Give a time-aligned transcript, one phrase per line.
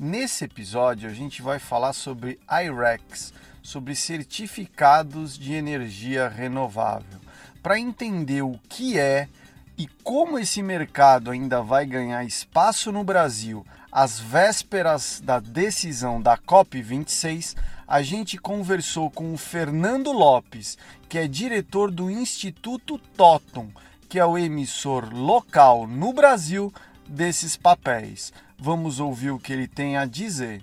[0.00, 7.18] Nesse episódio, a gente vai falar sobre IREX, sobre certificados de energia renovável.
[7.60, 9.28] Para entender o que é
[9.76, 16.38] e como esse mercado ainda vai ganhar espaço no Brasil às vésperas da decisão da
[16.38, 20.78] COP26, a gente conversou com o Fernando Lopes,
[21.08, 23.68] que é diretor do Instituto Totum,
[24.08, 26.72] que é o emissor local no Brasil
[27.08, 28.32] desses papéis.
[28.60, 30.60] Vamos ouvir o que ele tem a dizer.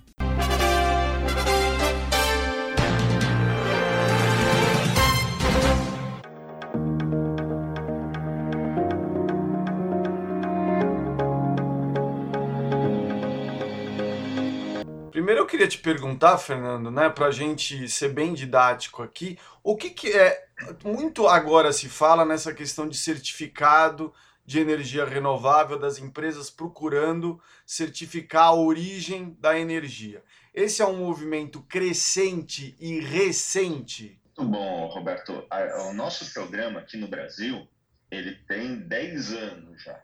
[15.09, 19.77] Primeiro eu queria te perguntar, Fernando, né, para a gente ser bem didático aqui, o
[19.77, 20.47] que, que é
[20.83, 24.13] muito agora se fala nessa questão de certificado
[24.45, 30.23] de energia renovável das empresas procurando certificar a origem da energia.
[30.53, 34.21] Esse é um movimento crescente e recente.
[34.37, 35.45] Muito bom, Roberto.
[35.89, 37.67] O nosso programa aqui no Brasil,
[38.11, 40.01] ele tem 10 anos já.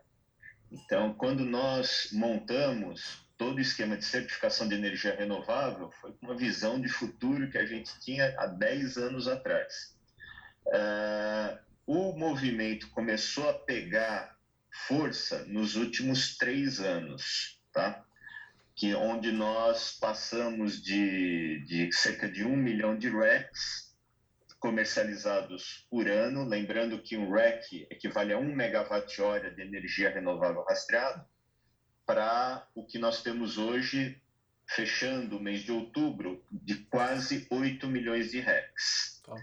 [0.72, 6.80] Então, quando nós montamos todo o esquema de certificação de energia renovável, foi uma visão
[6.80, 9.96] de futuro que a gente tinha há 10 anos atrás.
[10.68, 11.58] Uh,
[11.94, 14.38] o movimento começou a pegar
[14.88, 18.06] força nos últimos três anos, tá?
[18.74, 23.94] Que onde nós passamos de, de cerca de um milhão de RECs
[24.58, 31.26] comercializados por ano, lembrando que um REC equivale a um megawatt-hora de energia renovável rastreado,
[32.06, 34.18] para o que nós temos hoje,
[34.66, 39.22] fechando o mês de outubro, de quase 8 milhões de RECs.
[39.26, 39.36] Tá.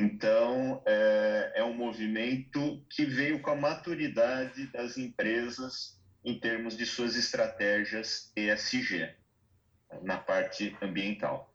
[0.00, 6.86] Então, é, é um movimento que veio com a maturidade das empresas em termos de
[6.86, 9.14] suas estratégias ESG,
[10.02, 11.54] na parte ambiental.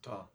[0.00, 0.28] Tá.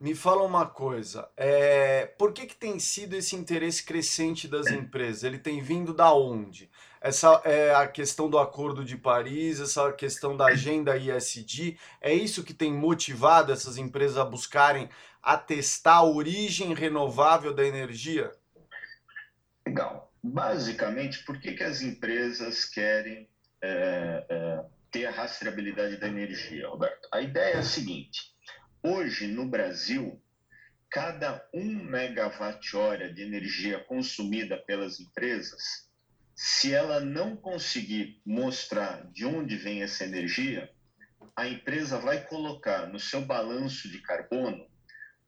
[0.00, 5.22] Me fala uma coisa, é, por que, que tem sido esse interesse crescente das empresas?
[5.22, 6.70] Ele tem vindo da onde?
[6.98, 12.42] Essa é a questão do Acordo de Paris, essa questão da agenda ISD, é isso
[12.42, 14.88] que tem motivado essas empresas a buscarem
[15.24, 18.30] atestar a origem renovável da energia?
[19.66, 20.12] Legal.
[20.22, 23.28] Basicamente, por que, que as empresas querem
[23.62, 27.08] é, é, ter a rastreabilidade da energia, Roberto?
[27.12, 28.34] A ideia é a seguinte:
[28.82, 30.20] Hoje, no Brasil,
[30.90, 35.88] cada um megawatt-hora de energia consumida pelas empresas,
[36.34, 40.70] se ela não conseguir mostrar de onde vem essa energia,
[41.34, 44.66] a empresa vai colocar no seu balanço de carbono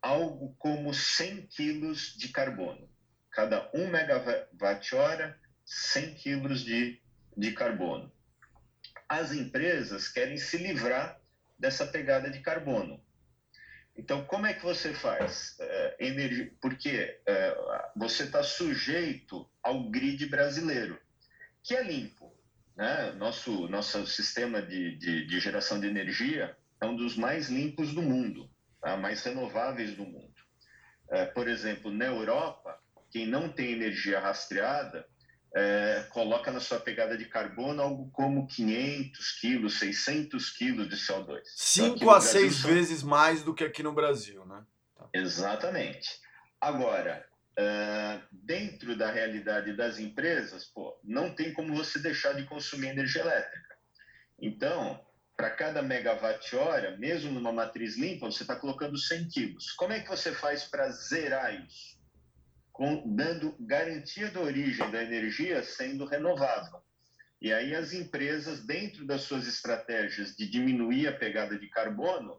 [0.02, 2.88] algo como 100 quilos de carbono.
[3.30, 7.00] Cada um megawatt-hora, 100 quilos de,
[7.36, 8.10] de carbono.
[9.08, 11.20] As empresas querem se livrar
[11.58, 13.02] dessa pegada de carbono.
[13.96, 15.56] Então, como é que você faz?
[15.58, 21.00] É, energia, porque é, você está sujeito ao grid brasileiro,
[21.62, 22.36] que é limpo.
[22.76, 23.12] Né?
[23.12, 28.02] Nosso, nosso sistema de, de, de geração de energia é um dos mais limpos do
[28.02, 28.50] mundo,
[28.80, 28.96] tá?
[28.96, 30.34] mais renováveis do mundo.
[31.10, 32.78] É, por exemplo, na Europa,
[33.10, 35.06] quem não tem energia rastreada
[35.54, 41.40] é, coloca na sua pegada de carbono algo como 500 quilos, 600 quilos de CO2.
[41.54, 42.70] Cinco então, a seis são...
[42.70, 44.62] vezes mais do que aqui no Brasil, né?
[44.94, 45.08] Tá.
[45.14, 46.20] Exatamente.
[46.60, 47.24] Agora,
[47.58, 53.22] uh, dentro da realidade das empresas, pô, não tem como você deixar de consumir energia
[53.22, 53.76] elétrica.
[54.38, 55.02] Então,
[55.36, 59.72] para cada megawatt-hora, mesmo numa matriz limpa, você está colocando 100 quilos.
[59.72, 61.96] Como é que você faz para zerar isso?
[62.76, 66.78] com, dando garantia da origem da energia sendo renovável.
[67.40, 72.38] E aí as empresas, dentro das suas estratégias de diminuir a pegada de carbono,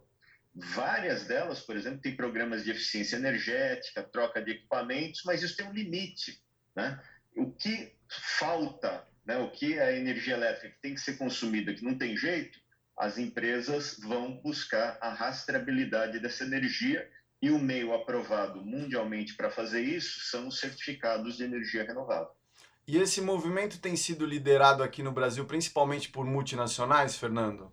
[0.53, 5.65] várias delas, por exemplo, têm programas de eficiência energética, troca de equipamentos, mas isso tem
[5.65, 6.39] um limite.
[6.75, 7.01] Né?
[7.35, 7.95] O que
[8.37, 9.37] falta, né?
[9.37, 12.59] o que é a energia elétrica que tem que ser consumida, que não tem jeito,
[12.97, 17.07] as empresas vão buscar a rastreabilidade dessa energia
[17.41, 22.29] e o meio aprovado mundialmente para fazer isso são os certificados de energia renovável.
[22.87, 27.71] E esse movimento tem sido liderado aqui no Brasil principalmente por multinacionais, Fernando?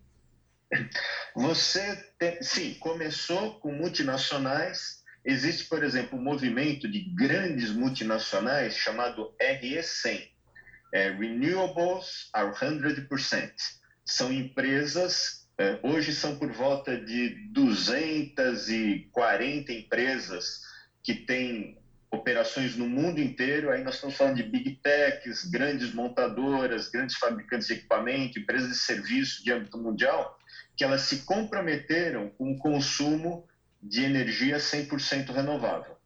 [1.35, 5.03] Você tem, sim, começou com multinacionais.
[5.25, 10.29] Existe, por exemplo, um movimento de grandes multinacionais chamado RE100,
[10.93, 13.53] é Renewables are 100%.
[14.05, 20.63] São empresas, é, hoje são por volta de 240 empresas
[21.03, 21.79] que têm
[22.11, 23.71] operações no mundo inteiro.
[23.71, 28.77] Aí nós estamos falando de big techs, grandes montadoras, grandes fabricantes de equipamento, empresas de
[28.77, 30.39] serviço de âmbito mundial,
[30.77, 33.47] que elas se comprometeram com o consumo
[33.83, 35.97] de energia 100% renovável.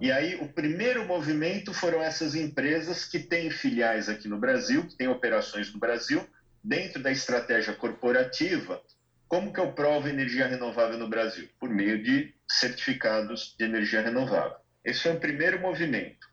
[0.00, 4.96] E aí o primeiro movimento foram essas empresas que têm filiais aqui no Brasil, que
[4.96, 6.26] têm operações no Brasil,
[6.64, 8.80] dentro da estratégia corporativa.
[9.28, 11.48] Como que eu provo energia renovável no Brasil?
[11.60, 14.56] Por meio de certificados de energia renovável.
[14.82, 16.26] Esse foi o primeiro movimento.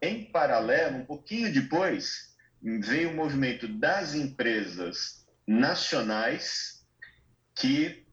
[0.00, 6.86] Em paralelo, um pouquinho depois, veio o movimento das empresas nacionais
[7.54, 8.06] que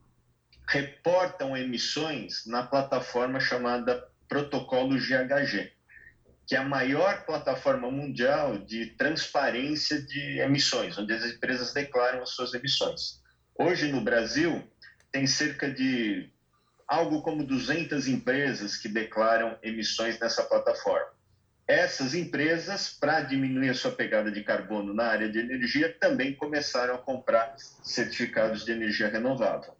[0.67, 5.73] reportam emissões na plataforma chamada Protocolo GHG,
[6.51, 12.31] que é a maior plataforma mundial de transparência de emissões, onde as empresas declaram as
[12.31, 13.21] suas emissões.
[13.57, 14.61] Hoje no Brasil,
[15.13, 16.29] tem cerca de
[16.85, 21.13] algo como 200 empresas que declaram emissões nessa plataforma.
[21.65, 26.95] Essas empresas, para diminuir a sua pegada de carbono na área de energia, também começaram
[26.95, 29.73] a comprar certificados de energia renovável.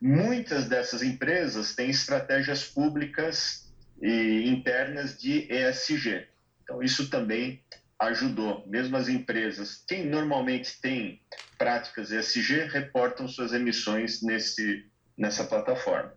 [0.00, 3.67] Muitas dessas empresas têm estratégias públicas
[4.00, 6.26] e internas de ESG.
[6.62, 7.62] Então, isso também
[7.98, 8.66] ajudou.
[8.68, 11.20] Mesmo as empresas, quem normalmente tem
[11.56, 14.86] práticas ESG, reportam suas emissões nesse,
[15.16, 16.14] nessa plataforma.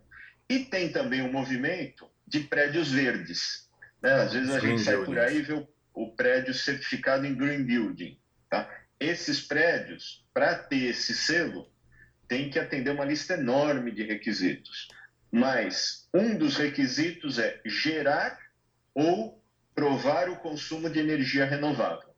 [0.48, 3.68] E tem também um movimento de prédios verdes.
[4.02, 4.12] Né?
[4.12, 7.34] Às vezes a green gente sai por aí e vê o, o, prédio certificado em
[7.34, 8.18] Green Building.
[8.48, 8.68] Tá?
[9.00, 11.70] Esses prédios, para ter esse selo,
[12.28, 14.88] tem que atender uma lista enorme de requisitos.
[15.32, 18.38] Mas um dos requisitos é gerar
[18.94, 19.42] ou
[19.74, 22.12] provar o consumo de energia renovável.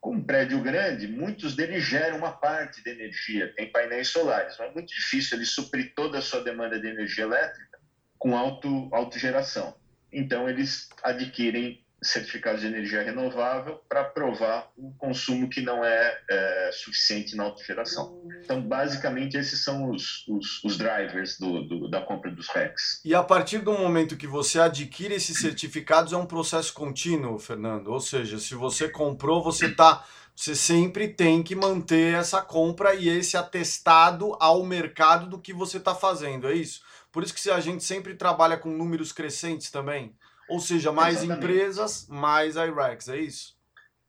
[0.00, 4.70] Com um prédio grande, muitos deles geram uma parte de energia, tem painéis solares, mas
[4.70, 7.78] é muito difícil ele suprir toda a sua demanda de energia elétrica
[8.18, 9.74] com auto, autogeração.
[10.12, 16.70] Então, eles adquirem certificados de energia renovável para provar o consumo que não é, é,
[16.72, 18.20] suficiente na autogeração.
[18.42, 23.00] Então, basicamente, esses são os, os, os drivers do, do, da compra dos RECs.
[23.04, 27.88] E a partir do momento que você adquire esses certificados, é um processo contínuo, Fernando?
[27.88, 30.04] Ou seja, se você comprou, você está
[30.34, 35.76] você sempre tem que manter essa compra e esse atestado ao mercado do que você
[35.76, 36.80] está fazendo, é isso?
[37.12, 40.16] Por isso que a gente sempre trabalha com números crescentes também.
[40.48, 41.44] Ou seja, mais Exatamente.
[41.44, 43.56] empresas, mais IREX, é isso?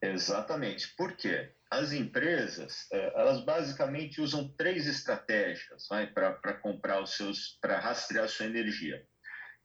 [0.01, 0.94] Exatamente.
[0.95, 1.53] Por quê?
[1.71, 8.27] As empresas, é, elas basicamente usam três estratégias para comprar os seus, para rastrear a
[8.27, 9.03] sua energia.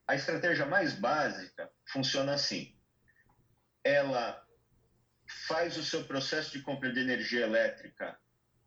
[0.06, 2.74] A estratégia mais básica funciona assim:
[3.84, 4.42] ela
[5.46, 8.18] faz o seu processo de compra de energia elétrica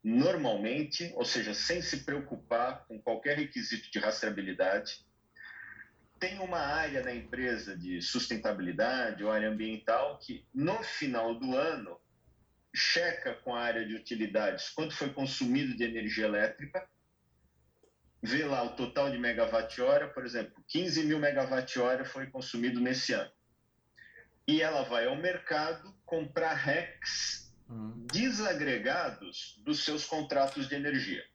[0.03, 5.05] normalmente, ou seja, sem se preocupar com qualquer requisito de rastreabilidade
[6.21, 11.99] tem uma área da empresa de sustentabilidade ou área ambiental que, no final do ano,
[12.73, 16.87] checa com a área de utilidades quanto foi consumido de energia elétrica,
[18.21, 23.31] vê lá o total de megawatt-hora, por exemplo, 15 mil megawatt-hora foi consumido nesse ano.
[24.47, 28.05] E ela vai ao mercado comprar RECs uhum.
[28.13, 31.25] desagregados dos seus contratos de energia.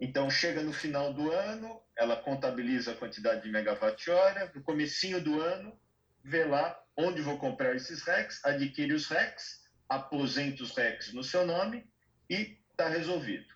[0.00, 5.40] Então, chega no final do ano, ela contabiliza a quantidade de megawatt-hora, no comecinho do
[5.40, 5.78] ano,
[6.22, 11.46] vê lá onde vou comprar esses RECs, adquire os RECs, aposenta os RECs no seu
[11.46, 11.88] nome
[12.28, 13.54] e está resolvido.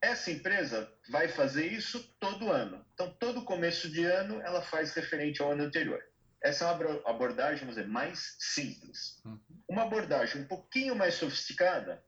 [0.00, 2.84] Essa empresa vai fazer isso todo ano.
[2.94, 6.02] Então, todo começo de ano, ela faz referente ao ano anterior.
[6.42, 9.20] Essa é uma abordagem, vamos dizer, mais simples.
[9.24, 9.40] Uhum.
[9.68, 12.04] Uma abordagem um pouquinho mais sofisticada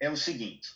[0.00, 0.68] é o seguinte: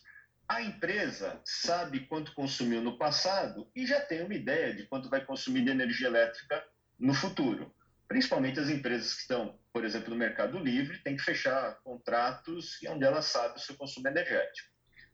[0.49, 5.25] a empresa sabe quanto consumiu no passado e já tem uma ideia de quanto vai
[5.25, 6.65] consumir de energia elétrica
[6.99, 7.73] no futuro.
[8.09, 13.05] Principalmente as empresas que estão, por exemplo, no mercado livre, têm que fechar contratos onde
[13.05, 14.69] ela sabe o seu consumo energético.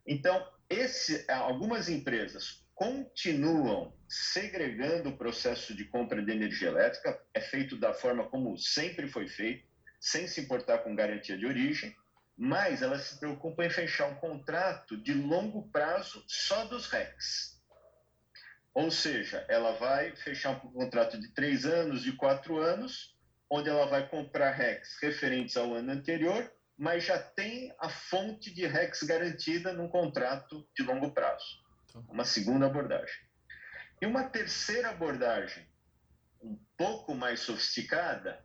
[0.06, 7.76] Então, esse, algumas empresas continuam segregando o processo de compra de energia elétrica, é feito
[7.76, 9.66] da forma como sempre foi feito,
[10.00, 11.94] sem se importar com garantia de origem,
[12.36, 17.62] mas ela se preocupa em fechar um contrato de longo prazo só dos RECs.
[18.74, 23.16] Ou seja, ela vai fechar um contrato de três anos, de quatro anos,
[23.48, 28.66] onde ela vai comprar RECs referentes ao ano anterior, mas já tem a fonte de
[28.66, 31.62] RECs garantida num contrato de longo prazo.
[31.86, 32.10] Certo.
[32.10, 33.14] Uma segunda abordagem.
[34.00, 35.68] E uma terceira abordagem,
[36.42, 38.43] um pouco mais sofisticada,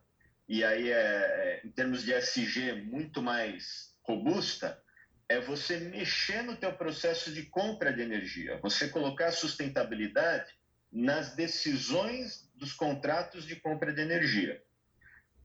[0.49, 4.81] e aí é, é em termos de SG muito mais robusta,
[5.29, 10.51] é você mexer no teu processo de compra de energia, você colocar sustentabilidade
[10.91, 14.59] nas decisões dos contratos de compra de energia.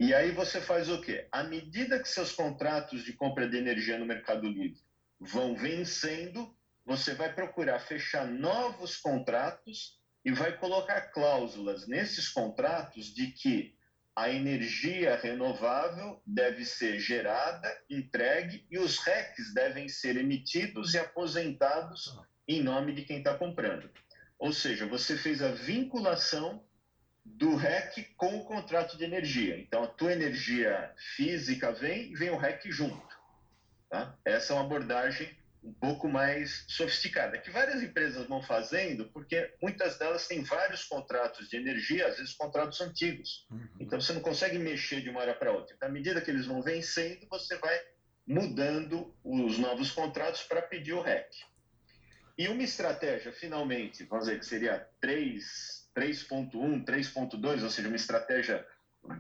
[0.01, 1.29] E aí você faz o quê?
[1.31, 4.81] À medida que seus contratos de compra de energia no Mercado Livre
[5.21, 13.29] vão vencendo, você vai procurar fechar novos contratos e vai colocar cláusulas nesses contratos de
[13.33, 13.75] que
[14.17, 22.17] a energia renovável deve ser gerada, entregue e os RECs devem ser emitidos e aposentados
[22.47, 23.91] em nome de quem está comprando.
[24.39, 26.65] Ou seja, você fez a vinculação
[27.25, 29.59] do REC com o contrato de energia.
[29.59, 33.19] Então, a tua energia física vem e vem o REC junto.
[33.89, 34.17] Tá?
[34.25, 39.99] Essa é uma abordagem um pouco mais sofisticada, que várias empresas vão fazendo, porque muitas
[39.99, 43.47] delas têm vários contratos de energia, às vezes contratos antigos.
[43.51, 43.69] Uhum.
[43.81, 45.75] Então você não consegue mexer de uma hora para outra.
[45.75, 47.81] Então, à medida que eles vão vencendo, você vai
[48.27, 51.29] mudando os novos contratos para pedir o REC.
[52.37, 58.67] E uma estratégia, finalmente, vamos dizer que seria 3.1, 3.2, ou seja, uma estratégia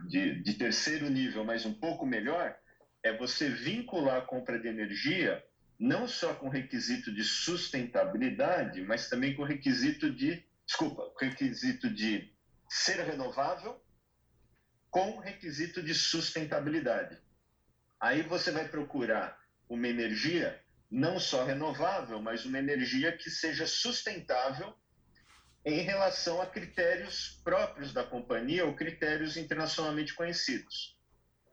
[0.08, 2.54] de, de terceiro nível, mas um pouco melhor,
[3.02, 5.42] é você vincular a compra de energia
[5.84, 12.32] não só com requisito de sustentabilidade, mas também com requisito de, desculpa, requisito de
[12.70, 13.78] ser renovável
[14.90, 17.20] com requisito de sustentabilidade.
[18.00, 19.38] Aí você vai procurar
[19.68, 20.58] uma energia
[20.90, 24.74] não só renovável, mas uma energia que seja sustentável
[25.66, 30.98] em relação a critérios próprios da companhia ou critérios internacionalmente conhecidos.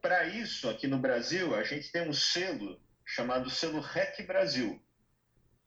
[0.00, 2.80] Para isso, aqui no Brasil, a gente tem um selo
[3.14, 4.82] chamado selo REC Brasil,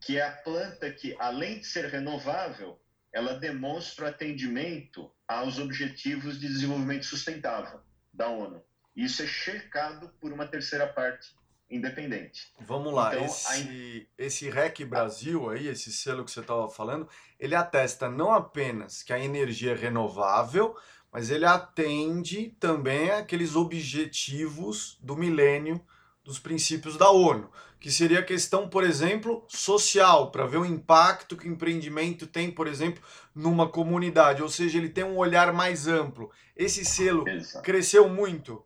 [0.01, 2.81] que é a planta que, além de ser renovável,
[3.13, 8.63] ela demonstra atendimento aos Objetivos de Desenvolvimento Sustentável da ONU.
[8.95, 11.35] Isso é checado por uma terceira parte
[11.69, 12.51] independente.
[12.61, 14.23] Vamos lá, então, esse, a...
[14.23, 17.07] esse REC Brasil aí, esse selo que você estava falando,
[17.39, 20.75] ele atesta não apenas que a energia é renovável,
[21.11, 25.79] mas ele atende também aqueles objetivos do milênio
[26.25, 31.37] dos princípios da ONU, que seria a questão, por exemplo, social, para ver o impacto
[31.37, 33.01] que o empreendimento tem, por exemplo,
[33.33, 36.31] numa comunidade, ou seja, ele tem um olhar mais amplo.
[36.57, 37.63] Esse selo Exato.
[37.63, 38.65] cresceu muito?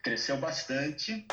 [0.00, 1.26] Cresceu bastante.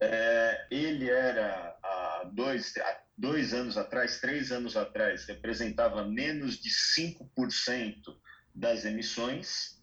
[0.00, 6.70] É, ele era há dois, há dois anos atrás, três anos atrás, representava menos de
[6.70, 8.16] 5%
[8.52, 9.79] das emissões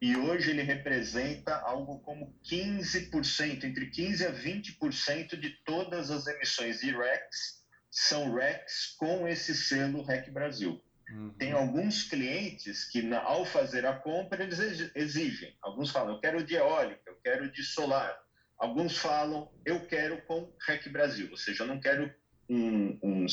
[0.00, 6.78] e hoje ele representa algo como 15%, entre 15% a 20% de todas as emissões
[6.80, 7.58] de RECs
[7.90, 10.80] são RECs com esse selo REC Brasil.
[11.10, 11.34] Uhum.
[11.38, 14.58] Tem alguns clientes que, na, ao fazer a compra, eles
[14.94, 15.56] exigem.
[15.62, 18.16] Alguns falam, eu quero de eólica, eu quero de solar.
[18.58, 22.12] Alguns falam, eu quero com REC Brasil, ou seja, eu não quero
[22.48, 23.26] um, um,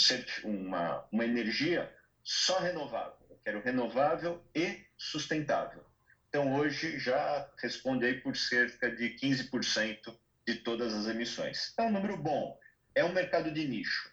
[0.43, 1.91] uma, uma energia
[2.23, 5.83] só renovável, eu quero renovável e sustentável.
[6.35, 10.13] Então, hoje já responde aí por cerca de 15%
[10.45, 11.73] de todas as emissões.
[11.77, 12.59] É um número bom.
[12.93, 14.11] É um mercado de nicho.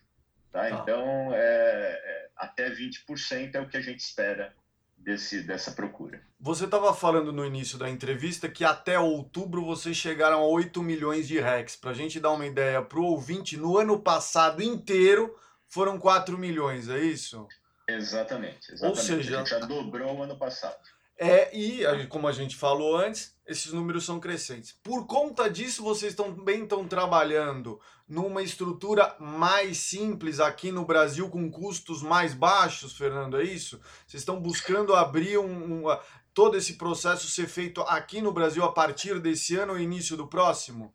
[0.53, 0.61] Tá?
[0.61, 0.71] tá.
[0.71, 4.55] Então, é, é, até 20% é o que a gente espera
[4.97, 6.23] desse, dessa procura.
[6.39, 11.27] Você estava falando no início da entrevista que até outubro vocês chegaram a 8 milhões
[11.27, 11.75] de RECs.
[11.75, 15.37] Para a gente dar uma ideia para o ouvinte, no ano passado inteiro
[15.67, 17.49] foram 4 milhões, é isso?
[17.89, 18.73] Exatamente.
[18.73, 18.85] exatamente.
[18.85, 20.79] Ou seja, a gente já dobrou o ano passado.
[21.19, 24.73] É, e, como a gente falou antes, esses números são crescentes.
[24.83, 31.51] Por conta disso, vocês também estão trabalhando numa estrutura mais simples aqui no Brasil, com
[31.51, 33.81] custos mais baixos, Fernando, é isso?
[34.07, 35.99] Vocês estão buscando abrir um, um,
[36.35, 40.27] todo esse processo ser feito aqui no Brasil a partir desse ano ou início do
[40.27, 40.95] próximo?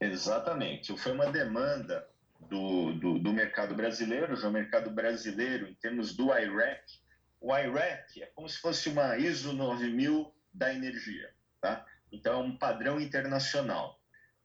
[0.00, 0.96] Exatamente.
[0.98, 2.06] Foi uma demanda
[2.40, 6.82] do, do, do mercado brasileiro, já o mercado brasileiro, em termos do IREC,
[7.40, 11.84] o IREC é como se fosse uma ISO 9000 da energia, tá?
[12.10, 14.00] Então, é um padrão internacional.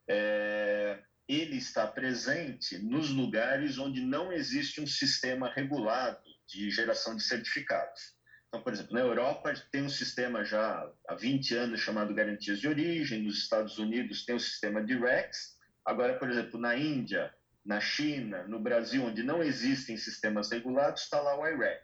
[0.07, 7.23] É, ele está presente nos lugares onde não existe um sistema regulado de geração de
[7.23, 8.19] certificados.
[8.49, 12.67] Então, por exemplo, na Europa tem um sistema já há 20 anos chamado Garantias de
[12.67, 17.33] Origem, nos Estados Unidos tem o um sistema de RECs, agora, por exemplo, na Índia,
[17.63, 21.81] na China, no Brasil, onde não existem sistemas regulados, está lá o IREC.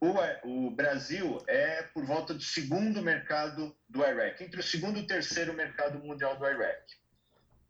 [0.00, 5.02] O, o, Brasil é por volta do segundo mercado do IREC, entre o segundo e
[5.02, 6.82] o terceiro mercado mundial do IREC.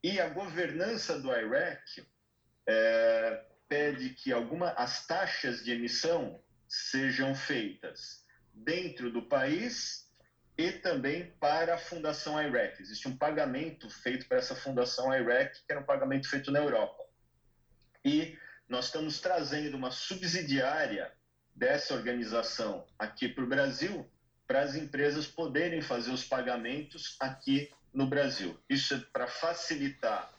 [0.03, 2.05] E a governança do IREC
[2.67, 10.11] é, pede que alguma, as taxas de emissão sejam feitas dentro do país
[10.59, 12.81] e também para a Fundação IREC.
[12.81, 17.05] Existe um pagamento feito para essa Fundação IREC, que era um pagamento feito na Europa.
[18.05, 18.37] E
[18.69, 21.13] nós estamos trazendo uma subsidiária
[21.57, 24.07] dessa organização aqui para o Brasil,
[24.47, 28.61] para as empresas poderem fazer os pagamentos aqui no Brasil.
[28.69, 30.31] Isso é para facilitar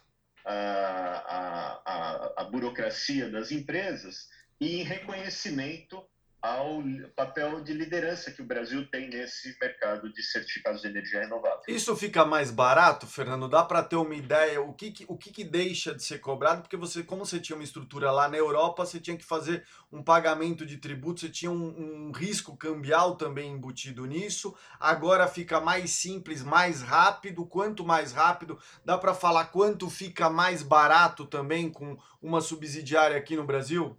[0.44, 4.28] a, a, a, a burocracia das empresas
[4.60, 6.02] e em reconhecimento
[6.40, 6.82] ao
[7.16, 11.62] papel de liderança que o Brasil tem nesse mercado de certificados de energia renovável.
[11.66, 13.48] Isso fica mais barato, Fernando?
[13.48, 16.62] Dá para ter uma ideia o que, que o que, que, deixa de ser cobrado?
[16.62, 20.02] Porque você, como você tinha uma estrutura lá na Europa, você tinha que fazer um
[20.02, 24.56] pagamento de tributo, você tinha um, um risco cambial também embutido nisso.
[24.78, 27.44] Agora fica mais simples, mais rápido.
[27.46, 33.34] Quanto mais rápido, dá para falar quanto fica mais barato também com uma subsidiária aqui
[33.34, 33.98] no Brasil?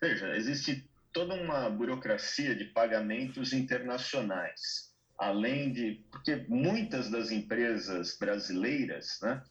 [0.00, 9.18] Veja, existe toda uma burocracia de pagamentos internacionais, além de porque muitas das empresas brasileiras,
[9.22, 9.42] né,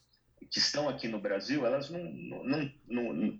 [0.50, 3.40] que estão aqui no Brasil, elas não, não, não,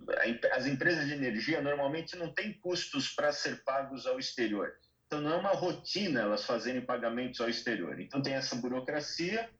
[0.52, 4.72] as empresas de energia normalmente não têm custos para ser pagos ao exterior.
[5.06, 7.98] Então não é uma rotina elas fazerem pagamentos ao exterior.
[8.00, 9.50] Então tem essa burocracia,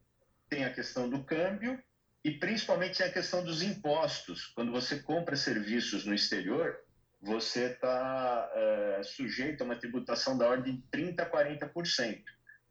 [0.48, 1.82] tem a questão do câmbio
[2.22, 4.46] e principalmente a questão dos impostos.
[4.54, 6.78] Quando você compra serviços no exterior,
[7.20, 12.22] você está é, sujeito a uma tributação da ordem de 30% a 40%.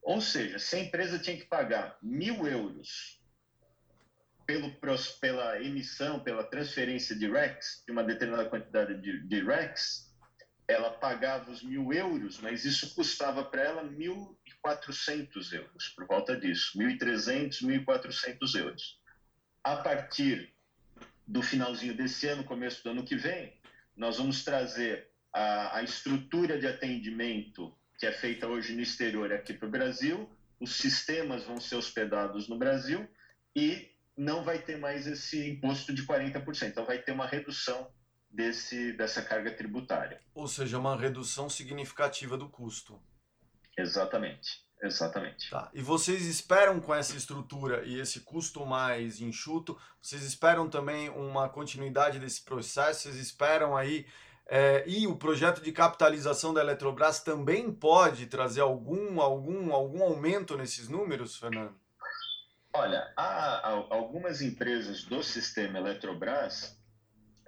[0.02, 3.20] Ou seja, se a empresa tinha que pagar mil euros
[4.46, 4.72] pelo,
[5.22, 10.10] pela emissão, pela transferência de REX, de uma determinada quantidade de, de REX,
[10.68, 16.78] ela pagava os mil euros, mas isso custava para ela 1.400 euros, por volta disso,
[16.78, 19.00] 1.300, 1.400 euros.
[19.64, 20.54] A partir
[21.28, 23.59] do finalzinho desse ano, começo do ano que vem,
[24.00, 29.54] nós vamos trazer a, a estrutura de atendimento que é feita hoje no exterior aqui
[29.54, 33.06] para o Brasil, os sistemas vão ser hospedados no Brasil
[33.54, 36.70] e não vai ter mais esse imposto de 40%.
[36.70, 37.92] Então, vai ter uma redução
[38.30, 40.22] desse, dessa carga tributária.
[40.34, 43.02] Ou seja, uma redução significativa do custo.
[43.78, 44.66] Exatamente.
[44.82, 45.50] Exatamente.
[45.50, 45.70] Tá.
[45.74, 51.50] E vocês esperam com essa estrutura e esse custo mais enxuto, vocês esperam também uma
[51.50, 53.02] continuidade desse processo?
[53.02, 54.06] Vocês esperam aí
[54.52, 60.58] é, e o projeto de capitalização da Eletrobras também pode trazer algum, algum, algum aumento
[60.58, 61.76] nesses números, Fernando?
[62.74, 66.76] Olha, há, há algumas empresas do sistema Eletrobras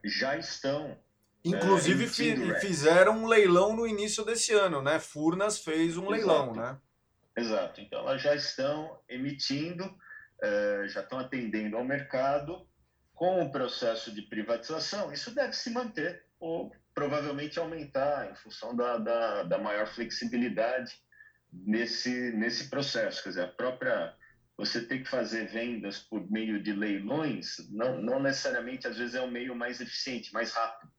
[0.03, 0.97] já estão
[1.43, 4.99] Inclusive é, fizeram um leilão no início desse ano, né?
[4.99, 6.11] Furnas fez um Exato.
[6.11, 6.77] leilão, né?
[7.41, 7.81] Exato.
[7.81, 12.67] Então, elas já estão emitindo, uh, já estão atendendo ao mercado
[13.13, 15.11] com o processo de privatização.
[15.11, 20.91] Isso deve se manter ou provavelmente aumentar em função da, da, da maior flexibilidade
[21.51, 23.23] nesse, nesse processo.
[23.23, 24.15] Quer dizer, a própria
[24.57, 29.21] você ter que fazer vendas por meio de leilões, não, não necessariamente às vezes é
[29.21, 30.91] o meio mais eficiente, mais rápido.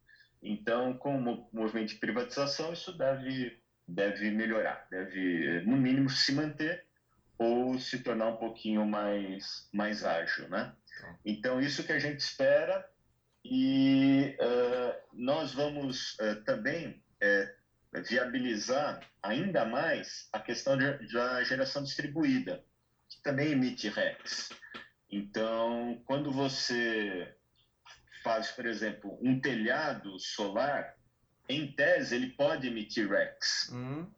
[0.42, 6.84] Então, com o movimento de privatização, isso deve deve melhorar, deve, no mínimo, se manter
[7.38, 10.72] ou se tornar um pouquinho mais, mais ágil, né?
[11.00, 11.18] Tá.
[11.24, 12.88] Então, isso que a gente espera
[13.44, 22.64] e uh, nós vamos uh, também uh, viabilizar ainda mais a questão da geração distribuída,
[23.08, 24.50] que também emite REX.
[25.10, 27.34] Então, quando você
[28.22, 30.94] faz, por exemplo, um telhado solar,
[31.52, 33.68] em tese, ele pode emitir REX.
[33.70, 34.10] Uhum.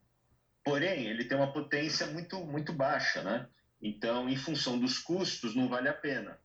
[0.64, 3.47] Porém, ele tem uma potência muito, muito baixa, né?
[3.83, 6.38] Então, em função dos custos, não vale a pena.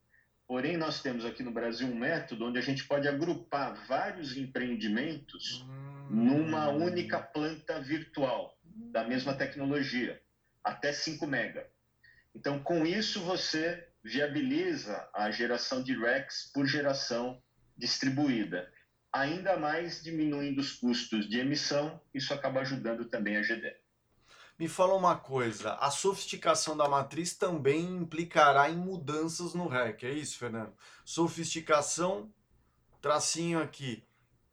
[0.47, 5.61] Porém, nós temos aqui no Brasil um método onde a gente pode agrupar vários empreendimentos
[5.61, 6.09] uhum.
[6.09, 10.21] numa única planta virtual da mesma tecnologia,
[10.63, 11.69] até 5 mega.
[12.35, 17.41] Então, com isso, você viabiliza a geração de REX por geração
[17.77, 18.69] distribuída
[19.11, 23.75] ainda mais diminuindo os custos de emissão, isso acaba ajudando também a GD.
[24.57, 30.11] Me fala uma coisa, a sofisticação da matriz também implicará em mudanças no REC, é
[30.11, 30.73] isso, Fernando?
[31.05, 32.29] Sofisticação,
[33.01, 34.03] tracinho aqui,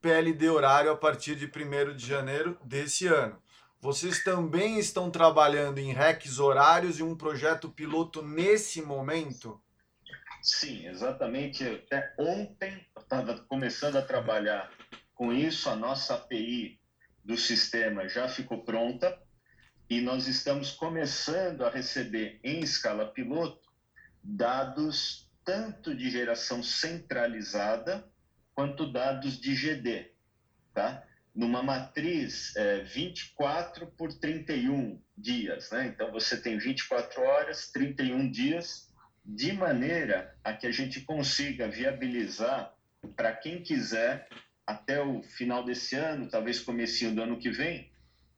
[0.01, 3.43] PLD horário a partir de 1 de janeiro desse ano.
[3.81, 9.61] Vocês também estão trabalhando em RECs horários e um projeto piloto nesse momento?
[10.47, 11.65] Sim, exatamente.
[11.65, 14.71] Até ontem eu estava começando a trabalhar
[15.13, 15.69] com isso.
[15.69, 16.79] A nossa API
[17.25, 19.21] do sistema já ficou pronta
[19.91, 23.61] e nós estamos começando a receber em escala piloto
[24.23, 28.09] dados tanto de geração centralizada
[28.55, 30.13] quanto dados de GD,
[30.73, 31.05] tá?
[31.35, 35.87] Numa matriz é, 24 por 31 dias, né?
[35.89, 38.86] Então você tem 24 horas, 31 dias,
[39.27, 42.73] de maneira a que a gente consiga viabilizar
[43.17, 44.29] para quem quiser
[44.67, 47.91] até o final desse ano, talvez comecinho do ano que vem,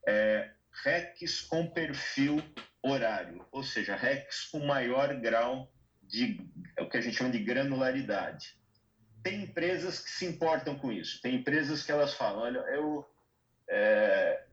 [0.06, 0.50] é,
[0.84, 2.42] RECs com perfil
[2.82, 5.70] horário, ou seja, RECs com maior grau
[6.02, 6.40] de
[6.76, 8.56] é o que a gente chama de granularidade.
[9.22, 11.20] Tem empresas que se importam com isso.
[11.20, 13.06] Tem empresas que elas falam, olha, eu
[13.68, 14.44] é,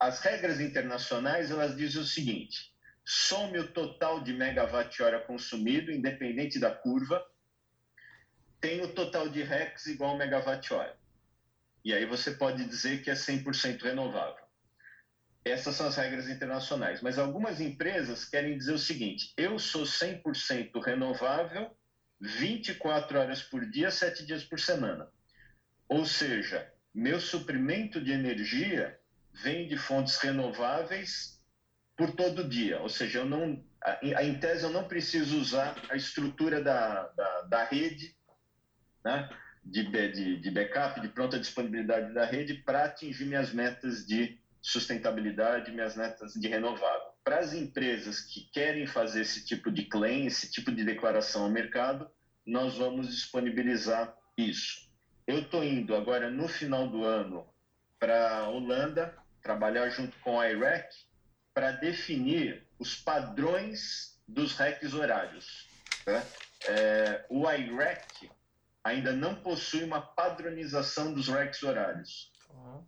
[0.00, 2.71] as regras internacionais elas dizem o seguinte:
[3.04, 7.24] some o total de megawatt-hora consumido, independente da curva,
[8.60, 10.96] tem o total de RECs igual ao megawatt-hora.
[11.84, 14.42] E aí você pode dizer que é 100% renovável.
[15.44, 17.00] Essas são as regras internacionais.
[17.00, 21.76] Mas algumas empresas querem dizer o seguinte: eu sou 100% renovável
[22.20, 25.10] 24 horas por dia, 7 dias por semana.
[25.88, 28.96] Ou seja, meu suprimento de energia
[29.32, 31.41] vem de fontes renováveis
[32.02, 32.80] por todo dia.
[32.80, 33.64] Ou seja, eu não,
[34.02, 38.16] em tese eu não preciso usar a estrutura da, da, da rede,
[39.04, 39.28] né?
[39.62, 45.70] de, de, de backup, de pronta disponibilidade da rede para atingir minhas metas de sustentabilidade,
[45.70, 47.12] minhas metas de renovável.
[47.22, 51.50] Para as empresas que querem fazer esse tipo de claim, esse tipo de declaração ao
[51.50, 52.10] mercado,
[52.44, 54.90] nós vamos disponibilizar isso.
[55.24, 57.46] Eu estou indo agora no final do ano
[58.00, 61.11] para a Holanda, trabalhar junto com a IREC,
[61.54, 65.68] para definir os padrões dos RECs horários.
[66.06, 66.26] Né?
[66.68, 68.30] É, o IREC
[68.84, 72.32] ainda não possui uma padronização dos RECs horários.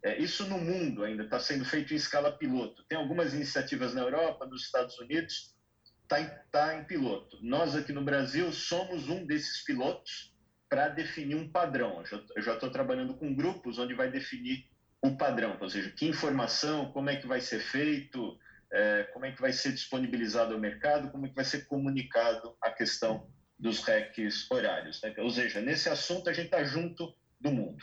[0.02, 2.84] É, isso no mundo ainda está sendo feito em escala piloto.
[2.84, 5.54] Tem algumas iniciativas na Europa, nos Estados Unidos,
[6.02, 7.38] está em, tá em piloto.
[7.42, 10.34] Nós aqui no Brasil somos um desses pilotos
[10.68, 12.02] para definir um padrão.
[12.36, 14.66] Eu já estou trabalhando com grupos onde vai definir
[15.02, 18.38] o padrão, ou seja, que informação, como é que vai ser feito,
[18.72, 22.56] é, como é que vai ser disponibilizado ao mercado, como é que vai ser comunicado
[22.62, 25.00] a questão dos RECs horários.
[25.02, 25.14] Né?
[25.18, 27.82] Ou seja, nesse assunto a gente está junto do mundo.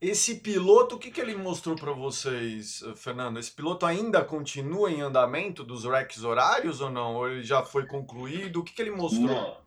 [0.00, 3.38] Esse piloto, o que, que ele mostrou para vocês, Fernando?
[3.38, 7.14] Esse piloto ainda continua em andamento dos RECs horários ou não?
[7.14, 8.60] Ou ele já foi concluído?
[8.60, 9.26] O que, que ele mostrou?
[9.26, 9.66] Não.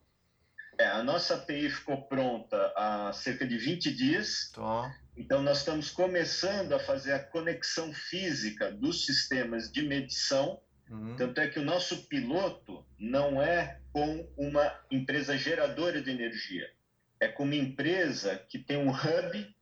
[0.79, 4.51] É, a nossa API ficou pronta há cerca de 20 dias.
[4.55, 4.95] Tá.
[5.19, 10.61] Então, nós estamos começando a fazer a conexão física dos sistemas de medição.
[10.89, 11.17] Uhum.
[11.17, 16.71] Tanto é que o nosso piloto não é com uma empresa geradora de energia,
[17.19, 19.55] é com uma empresa que tem um hub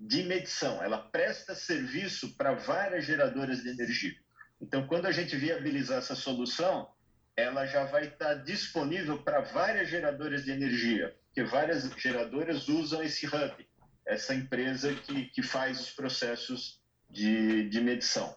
[0.00, 4.16] de medição, ela presta serviço para várias geradoras de energia.
[4.58, 6.90] Então, quando a gente viabilizar essa solução,
[7.36, 13.26] ela já vai estar disponível para várias geradoras de energia, porque várias geradoras usam esse
[13.26, 13.66] hub,
[14.06, 18.36] essa empresa que, que faz os processos de, de medição.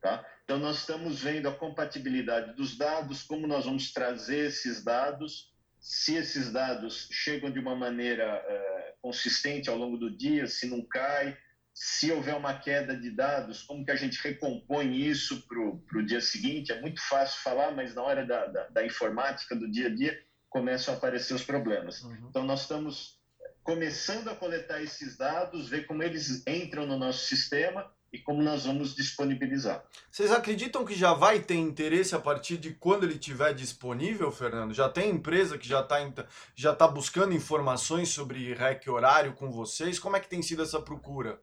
[0.00, 0.24] Tá?
[0.44, 6.14] Então, nós estamos vendo a compatibilidade dos dados, como nós vamos trazer esses dados, se
[6.14, 11.36] esses dados chegam de uma maneira é, consistente ao longo do dia, se não cai,
[11.74, 16.20] se houver uma queda de dados, como que a gente recompõe isso para o dia
[16.20, 16.72] seguinte?
[16.72, 20.20] É muito fácil falar, mas na hora da, da, da, informática, do dia a dia,
[20.48, 22.02] começam a aparecer os problemas.
[22.02, 22.26] Uhum.
[22.28, 23.17] Então, nós estamos
[23.68, 28.64] começando a coletar esses dados, ver como eles entram no nosso sistema e como nós
[28.64, 29.84] vamos disponibilizar.
[30.10, 34.72] Vocês acreditam que já vai ter interesse a partir de quando ele estiver disponível, Fernando?
[34.72, 35.98] Já tem empresa que já está
[36.56, 39.98] já tá buscando informações sobre REC horário com vocês?
[39.98, 41.38] Como é que tem sido essa procura?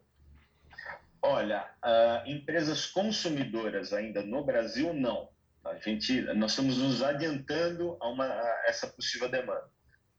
[1.22, 5.30] Olha, uh, empresas consumidoras ainda no Brasil, não.
[5.64, 9.70] A gente, nós estamos nos adiantando a, uma, a essa possível demanda.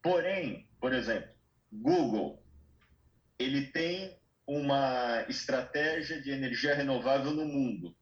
[0.01, 1.36] Porém, por exemplo,
[1.81, 2.43] Google,
[3.39, 7.95] ele tem uma estratégia de energia renovável no mundo.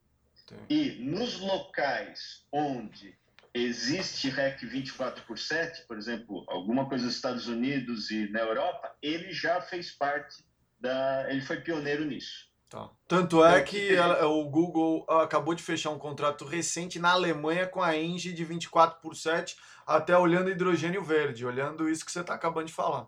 [0.47, 0.57] Sim.
[0.69, 3.17] E nos locais onde
[3.53, 8.93] existe REC 24 por 7, por exemplo, alguma coisa nos Estados Unidos e na Europa,
[9.01, 10.45] ele já fez parte
[10.79, 11.25] da.
[11.29, 12.53] Ele foi pioneiro nisso.
[12.69, 12.89] Tá.
[13.07, 17.81] Tanto é que ela, o Google acabou de fechar um contrato recente na Alemanha com
[17.81, 22.33] a Engie de 24 por 7, até olhando hidrogênio verde, olhando isso que você está
[22.33, 23.07] acabando de falar.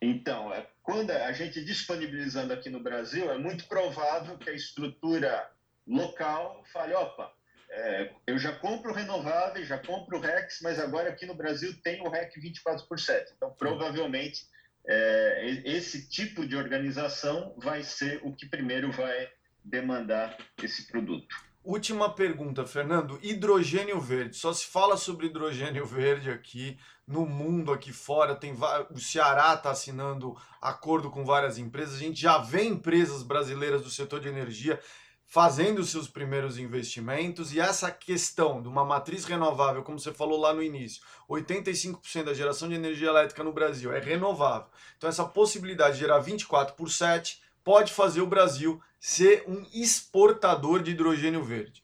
[0.00, 5.50] Então, é, quando a gente disponibilizando aqui no Brasil, é muito provável que a estrutura
[5.86, 7.32] local fale, opa,
[7.70, 12.08] é, eu já compro renováveis, já compro REX, mas agora aqui no Brasil tem o
[12.08, 13.32] REC 24 por 7.
[13.36, 14.46] Então, provavelmente,
[14.86, 19.28] é, esse tipo de organização vai ser o que primeiro vai
[19.64, 21.34] demandar esse produto.
[21.64, 23.18] Última pergunta, Fernando.
[23.20, 24.36] Hidrogênio verde.
[24.36, 28.34] Só se fala sobre hidrogênio verde aqui no mundo, aqui fora.
[28.34, 28.56] Tem
[28.90, 31.96] o Ceará está assinando acordo com várias empresas.
[31.96, 34.80] A gente já vê empresas brasileiras do setor de energia
[35.26, 40.54] fazendo seus primeiros investimentos e essa questão de uma matriz renovável, como você falou lá
[40.54, 44.68] no início, 85% da geração de energia elétrica no Brasil é renovável.
[44.96, 50.80] Então essa possibilidade de gerar 24 por 7 pode fazer o Brasil ser um exportador
[50.80, 51.82] de hidrogênio verde.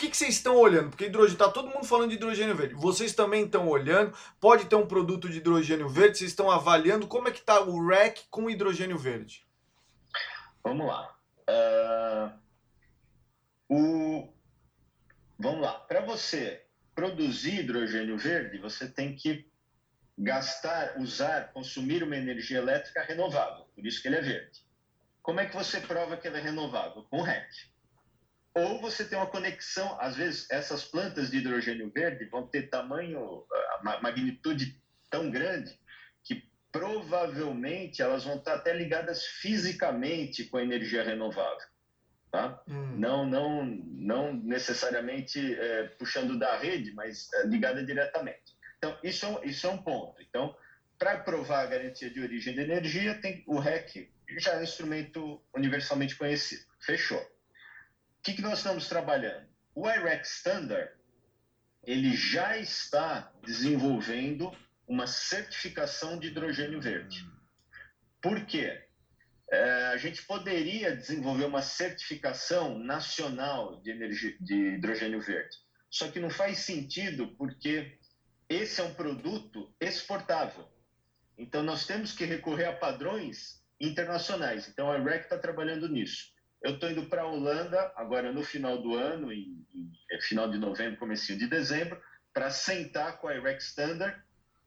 [0.00, 0.88] Que, que vocês estão olhando?
[0.88, 2.72] Porque hidrogênio está todo mundo falando de hidrogênio verde.
[2.72, 4.16] Vocês também estão olhando?
[4.40, 6.16] Pode ter um produto de hidrogênio verde?
[6.16, 9.46] Vocês estão avaliando como é que está o REC com hidrogênio verde?
[10.64, 11.14] Vamos lá.
[11.50, 12.32] Uh,
[13.68, 14.32] o,
[15.38, 15.74] vamos lá.
[15.74, 19.46] Para você produzir hidrogênio verde, você tem que
[20.16, 23.66] gastar, usar, consumir uma energia elétrica renovável.
[23.74, 24.64] Por isso que ele é verde.
[25.20, 27.02] Como é que você prova que ela é renovável?
[27.10, 27.68] Com REC.
[28.54, 33.44] Ou você tem uma conexão, às vezes essas plantas de hidrogênio verde vão ter tamanho,
[34.02, 35.78] magnitude tão grande
[36.24, 41.68] que provavelmente elas vão estar até ligadas fisicamente com a energia renovável.
[42.30, 42.62] Tá?
[42.68, 42.96] Hum.
[42.96, 48.56] Não, não, não necessariamente é, puxando da rede, mas é, ligada diretamente.
[48.78, 50.22] Então, isso é, isso é um ponto.
[50.22, 50.56] Então,
[50.96, 54.08] para provar a garantia de origem de energia, tem o REC
[54.38, 56.62] já é um instrumento universalmente conhecido.
[56.80, 57.20] Fechou.
[58.20, 59.48] O que, que nós estamos trabalhando?
[59.74, 60.92] O IREC Standard
[61.82, 64.54] ele já está desenvolvendo
[64.86, 67.26] uma certificação de hidrogênio verde.
[68.20, 68.78] Por quê?
[69.50, 75.56] É, a gente poderia desenvolver uma certificação nacional de, energia, de hidrogênio verde.
[75.88, 77.98] Só que não faz sentido porque
[78.50, 80.68] esse é um produto exportável.
[81.38, 84.68] Então, nós temos que recorrer a padrões internacionais.
[84.68, 86.30] Então, a REC está trabalhando nisso.
[86.62, 90.50] Eu estou indo para a Holanda, agora no final do ano, em, em, é final
[90.50, 92.00] de novembro, comecinho de dezembro,
[92.32, 94.16] para sentar com a IREC Standard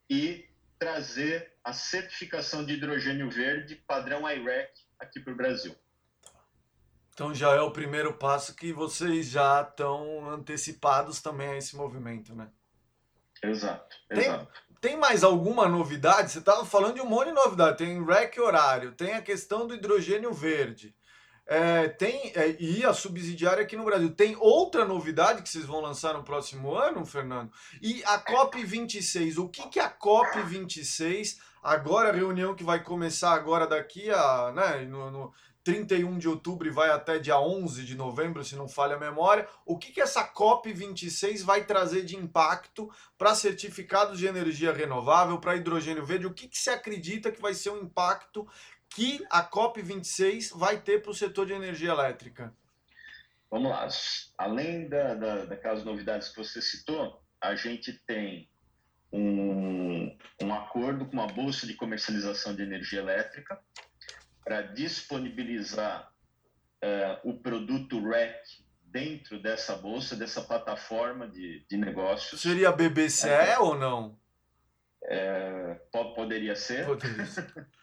[0.09, 5.75] e trazer a certificação de hidrogênio verde padrão IREC aqui para o Brasil.
[7.13, 12.33] Então já é o primeiro passo que vocês já estão antecipados também a esse movimento,
[12.33, 12.49] né?
[13.43, 14.51] Exato, exato.
[14.81, 16.31] Tem mais alguma novidade?
[16.31, 17.77] Você estava falando de um monte de novidade.
[17.77, 20.93] Tem REC horário, tem a questão do hidrogênio verde.
[21.45, 24.13] É, tem é, e a subsidiária aqui no Brasil.
[24.13, 27.51] Tem outra novidade que vocês vão lançar no próximo ano, Fernando?
[27.81, 33.67] E a COP26, o que, que a COP26, agora a reunião que vai começar agora
[33.67, 38.43] daqui a, né, no, no 31 de outubro e vai até dia 11 de novembro,
[38.43, 39.47] se não falha a memória.
[39.65, 45.55] O que, que essa COP26 vai trazer de impacto para certificados de energia renovável, para
[45.55, 46.25] hidrogênio verde?
[46.25, 48.45] O que, que se acredita que vai ser o impacto
[48.95, 52.53] que a COP26 vai ter para o setor de energia elétrica?
[53.49, 53.87] Vamos lá.
[54.37, 58.49] Além da, da, daquelas novidades que você citou, a gente tem
[59.11, 63.59] um, um acordo com uma bolsa de comercialização de energia elétrica,
[64.43, 66.11] para disponibilizar
[66.83, 68.43] uh, o produto REC
[68.83, 72.41] dentro dessa bolsa, dessa plataforma de, de negócios.
[72.41, 74.19] Seria BBCE é, ou não?
[75.05, 75.75] É,
[76.15, 76.85] poderia ser.
[76.85, 77.67] Poderia ser.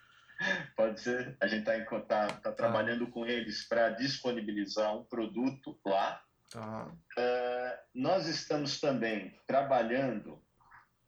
[0.77, 1.37] Pode ser.
[1.41, 6.23] A gente está tá, tá trabalhando com eles para disponibilizar um produto lá.
[6.51, 6.87] Tá.
[6.87, 10.43] Uh, nós estamos também trabalhando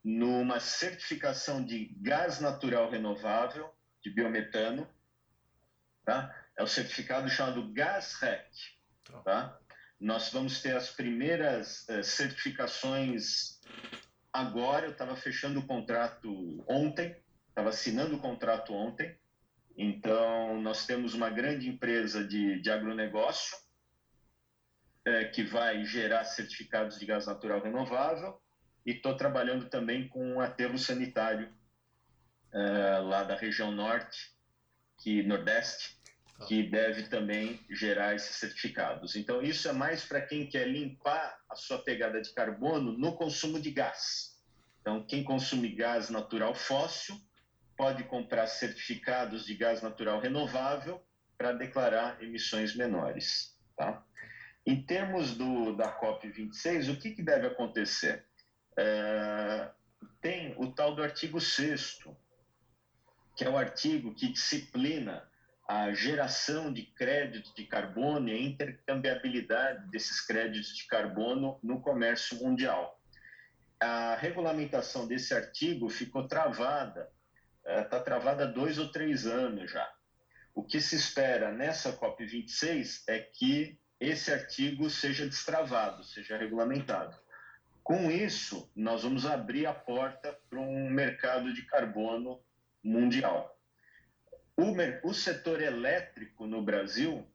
[0.05, 4.88] numa certificação de gás natural renovável, de biometano,
[6.05, 6.35] Tá?
[6.57, 8.51] É o certificado chamado GasRec.
[9.05, 9.18] Tá.
[9.21, 9.59] tá?
[10.01, 13.61] Nós vamos ter as primeiras uh, certificações
[14.33, 14.87] agora.
[14.87, 17.16] Eu estava fechando o contrato ontem,
[17.49, 19.16] estava assinando o contrato ontem.
[19.77, 23.57] Então, nós temos uma grande empresa de, de agronegócio
[25.05, 28.39] é, que vai gerar certificados de gás natural renovável
[28.85, 31.53] e estou trabalhando também com um aterro sanitário
[32.53, 34.33] é, lá da região norte
[34.99, 35.97] que Nordeste,
[36.39, 36.47] tá.
[36.47, 39.17] que deve também gerar esses certificados.
[39.17, 43.59] Então, isso é mais para quem quer limpar a sua pegada de carbono no consumo
[43.59, 44.39] de gás.
[44.81, 47.17] Então, quem consome gás natural fóssil
[47.77, 51.01] pode comprar certificados de gás natural renovável
[51.37, 53.57] para declarar emissões menores.
[53.77, 54.03] Tá?
[54.67, 58.25] Em termos do, da COP26, o que, que deve acontecer?
[58.79, 59.71] É,
[60.21, 61.99] tem o tal do artigo 6
[63.37, 65.27] que é o artigo que disciplina
[65.69, 72.37] a geração de créditos de carbono e a intercambiabilidade desses créditos de carbono no comércio
[72.39, 72.95] mundial.
[73.81, 77.09] A regulamentação desse artigo ficou travada,
[77.64, 79.88] está eh, travada há dois ou três anos já.
[80.55, 87.16] O que se espera nessa COP26 é que esse artigo seja destravado, seja regulamentado.
[87.83, 92.40] Com isso, nós vamos abrir a porta para um mercado de carbono
[92.83, 93.59] mundial.
[94.57, 97.27] O, o setor elétrico no Brasil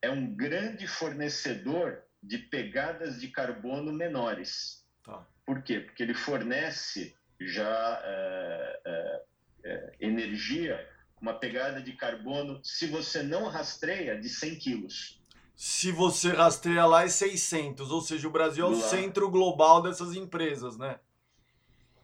[0.00, 4.84] é um grande fornecedor de pegadas de carbono menores.
[5.04, 5.26] Tá.
[5.44, 5.80] Por quê?
[5.80, 9.22] Porque ele fornece já é, é,
[9.64, 10.86] é, energia,
[11.20, 15.20] uma pegada de carbono, se você não rastreia, de 100 quilos.
[15.56, 20.14] Se você rastreia lá é 600, ou seja, o Brasil é o centro global dessas
[20.14, 20.98] empresas, né?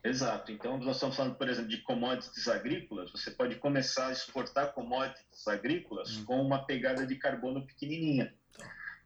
[0.02, 0.50] Exato.
[0.50, 3.10] Então, nós estamos falando, por exemplo, de commodities agrícolas.
[3.10, 6.24] Você pode começar a exportar commodities agrícolas hum.
[6.24, 8.34] com uma pegada de carbono pequenininha.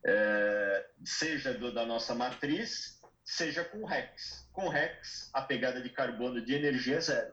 [0.07, 4.47] É, seja do, da nossa matriz, seja com REX.
[4.53, 7.33] Com REX, a pegada de carbono de energia é zero.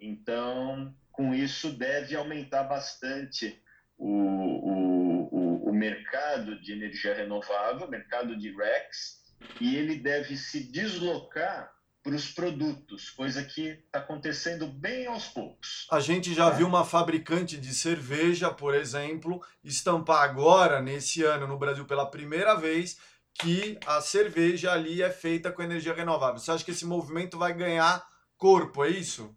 [0.00, 3.60] Então, com isso, deve aumentar bastante
[3.96, 9.24] o, o, o, o mercado de energia renovável, mercado de REX,
[9.60, 15.86] e ele deve se deslocar para os produtos, coisa que está acontecendo bem aos poucos.
[15.90, 16.54] A gente já é.
[16.54, 22.54] viu uma fabricante de cerveja, por exemplo, estampar agora, nesse ano, no Brasil, pela primeira
[22.54, 22.98] vez,
[23.34, 26.38] que a cerveja ali é feita com energia renovável.
[26.38, 28.02] Você acha que esse movimento vai ganhar
[28.36, 29.36] corpo, é isso?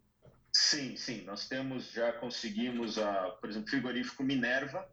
[0.53, 1.23] Sim, sim.
[1.23, 4.87] Nós temos, já conseguimos, a, por exemplo, o frigorífico Minerva,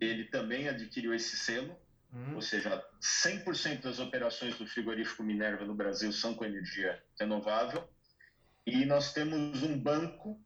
[0.00, 1.76] ele também adquiriu esse selo,
[2.12, 2.34] Uhum.
[2.34, 7.88] Ou seja, 100% das operações do frigorífico Minerva no Brasil são com energia renovável.
[8.66, 10.38] E nós temos um banco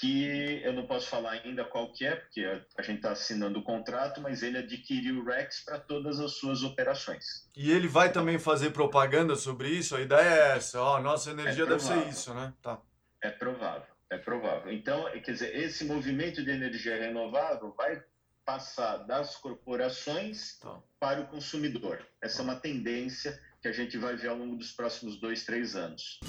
[0.00, 2.40] que eu não posso falar ainda qual que é, porque
[2.78, 6.62] a gente está assinando o contrato, mas ele adquiriu o Rex para todas as suas
[6.62, 7.24] operações.
[7.56, 9.96] E ele vai também fazer propaganda sobre isso?
[9.96, 12.54] A ideia é essa, ó, nossa energia é deve ser isso, né?
[12.62, 12.80] Tá.
[13.22, 14.72] É provável, é provável.
[14.72, 18.02] Então, quer dizer, esse movimento de energia renovável vai
[18.44, 20.78] passar das corporações tá.
[20.98, 22.06] para o consumidor.
[22.22, 25.74] Essa é uma tendência que a gente vai ver ao longo dos próximos dois, três
[25.74, 26.20] anos.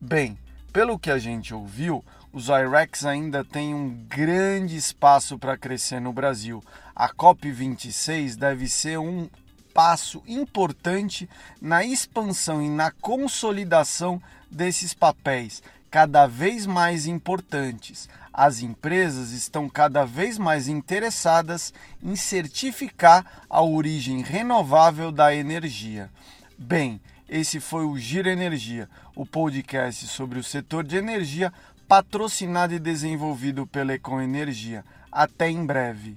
[0.00, 0.38] Bem,
[0.72, 6.12] pelo que a gente ouviu, os IREX ainda têm um grande espaço para crescer no
[6.12, 6.62] Brasil.
[6.94, 9.28] A COP26 deve ser um
[9.74, 11.28] passo importante
[11.60, 18.08] na expansão e na consolidação desses papéis cada vez mais importantes.
[18.32, 26.08] As empresas estão cada vez mais interessadas em certificar a origem renovável da energia.
[26.56, 31.52] Bem, esse foi o Giro Energia, o podcast sobre o setor de energia
[31.88, 34.84] patrocinado e desenvolvido pela Econ Energia.
[35.10, 36.16] Até em breve.